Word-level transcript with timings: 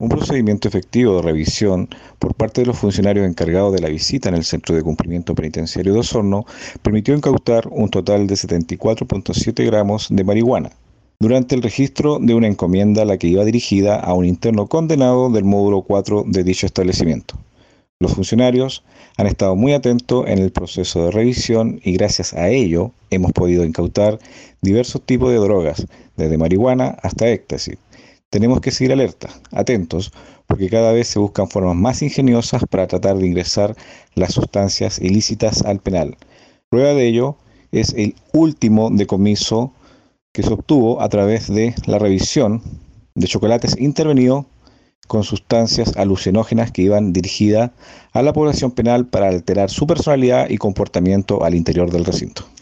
Un 0.00 0.08
procedimiento 0.08 0.66
efectivo 0.66 1.16
de 1.16 1.22
revisión 1.22 1.86
por 2.18 2.34
parte 2.34 2.62
de 2.62 2.66
los 2.68 2.78
funcionarios 2.78 3.28
encargados 3.28 3.74
de 3.74 3.82
la 3.82 3.90
visita 3.90 4.30
en 4.30 4.34
el 4.34 4.44
Centro 4.44 4.74
de 4.74 4.82
Cumplimiento 4.82 5.34
Penitenciario 5.34 5.92
de 5.92 5.98
Osorno 5.98 6.46
permitió 6.80 7.14
incautar 7.14 7.68
un 7.70 7.90
total 7.90 8.26
de 8.26 8.34
74.7 8.34 9.62
gramos 9.66 10.06
de 10.08 10.24
marihuana 10.24 10.70
durante 11.18 11.54
el 11.54 11.60
registro 11.60 12.18
de 12.18 12.32
una 12.32 12.46
encomienda 12.46 13.02
a 13.02 13.04
la 13.04 13.18
que 13.18 13.26
iba 13.26 13.44
dirigida 13.44 14.00
a 14.00 14.14
un 14.14 14.24
interno 14.24 14.68
condenado 14.68 15.28
del 15.28 15.44
módulo 15.44 15.82
4 15.82 16.24
de 16.26 16.44
dicho 16.44 16.64
establecimiento. 16.64 17.34
Los 18.00 18.14
funcionarios 18.14 18.82
han 19.18 19.26
estado 19.26 19.54
muy 19.54 19.74
atentos 19.74 20.26
en 20.26 20.38
el 20.38 20.50
proceso 20.50 21.04
de 21.04 21.10
revisión 21.10 21.78
y 21.84 21.92
gracias 21.92 22.32
a 22.32 22.48
ello 22.48 22.92
hemos 23.10 23.32
podido 23.32 23.66
incautar 23.66 24.18
diversos 24.62 25.02
tipos 25.02 25.30
de 25.30 25.36
drogas, 25.36 25.86
desde 26.16 26.38
marihuana 26.38 26.96
hasta 27.02 27.28
éxtasis 27.28 27.76
tenemos 28.30 28.60
que 28.60 28.70
seguir 28.70 28.92
alerta, 28.92 29.28
atentos, 29.50 30.12
porque 30.46 30.70
cada 30.70 30.92
vez 30.92 31.08
se 31.08 31.18
buscan 31.18 31.48
formas 31.48 31.76
más 31.76 32.02
ingeniosas 32.02 32.64
para 32.70 32.86
tratar 32.86 33.18
de 33.18 33.26
ingresar 33.26 33.76
las 34.14 34.32
sustancias 34.32 34.98
ilícitas 35.00 35.62
al 35.62 35.80
penal. 35.80 36.16
Prueba 36.68 36.94
de 36.94 37.06
ello 37.06 37.36
es 37.72 37.92
el 37.94 38.14
último 38.32 38.90
decomiso 38.90 39.72
que 40.32 40.42
se 40.42 40.52
obtuvo 40.52 41.02
a 41.02 41.08
través 41.08 41.52
de 41.52 41.74
la 41.86 41.98
revisión 41.98 42.62
de 43.14 43.26
chocolates 43.26 43.76
intervenidos 43.78 44.46
con 45.08 45.24
sustancias 45.24 45.96
alucinógenas 45.96 46.70
que 46.70 46.82
iban 46.82 47.12
dirigidas 47.12 47.72
a 48.12 48.22
la 48.22 48.32
población 48.32 48.70
penal 48.70 49.06
para 49.06 49.28
alterar 49.28 49.68
su 49.68 49.86
personalidad 49.88 50.48
y 50.48 50.56
comportamiento 50.56 51.42
al 51.42 51.56
interior 51.56 51.90
del 51.90 52.04
recinto. 52.04 52.44